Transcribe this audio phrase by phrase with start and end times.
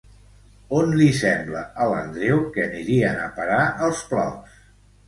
[0.77, 4.63] On li sembla a l'Andreu que anirien a parar els plors?